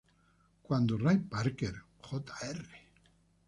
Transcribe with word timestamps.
Cuando 0.63 0.97
Ray 0.97 1.17
Parker 1.19 1.75
Jr. 2.09 2.55